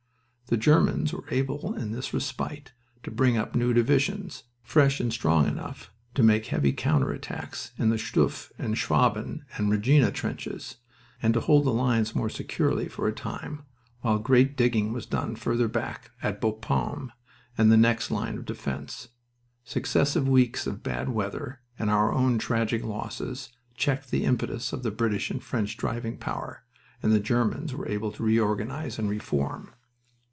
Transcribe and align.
The 0.47 0.57
Germans 0.57 1.13
were 1.13 1.23
able 1.31 1.75
in 1.75 1.93
this 1.93 2.13
respite 2.13 2.73
to 3.03 3.09
bring 3.11 3.37
up 3.37 3.55
new 3.55 3.73
divisions, 3.73 4.43
fresh 4.61 4.99
and 4.99 5.13
strong 5.13 5.47
enough 5.47 5.93
to 6.15 6.23
make 6.23 6.47
heavy 6.47 6.73
counter 6.73 7.11
attacks 7.13 7.71
in 7.77 7.87
the 7.87 7.97
Stuff 7.97 8.51
and 8.57 8.75
Schwaben 8.77 9.45
and 9.57 9.71
Regina 9.71 10.11
trenches, 10.11 10.75
and 11.21 11.33
to 11.33 11.39
hold 11.39 11.63
the 11.63 11.71
lines 11.71 12.13
more 12.13 12.29
securely 12.29 12.89
for 12.89 13.07
a 13.07 13.13
time, 13.13 13.63
while 14.01 14.19
great 14.19 14.57
digging 14.57 14.91
was 14.91 15.05
done 15.05 15.37
farther 15.37 15.69
back 15.69 16.11
at 16.21 16.41
Bapaume 16.41 17.13
and 17.57 17.71
the 17.71 17.77
next 17.77 18.11
line 18.11 18.37
of 18.37 18.43
defense. 18.43 19.07
Successive 19.63 20.27
weeks 20.27 20.67
of 20.67 20.83
bad 20.83 21.07
weather 21.07 21.61
and 21.79 21.89
our 21.89 22.11
own 22.11 22.37
tragic 22.37 22.83
losses 22.83 23.53
checked 23.77 24.11
the 24.11 24.25
impetus 24.25 24.73
of 24.73 24.83
the 24.83 24.91
British 24.91 25.31
and 25.31 25.41
French 25.41 25.77
driving 25.77 26.17
power, 26.17 26.65
and 27.01 27.13
the 27.13 27.21
Germans 27.21 27.73
were 27.73 27.87
able 27.87 28.11
to 28.11 28.21
reorganize 28.23 28.99
and 28.99 29.09
reform. 29.09 29.71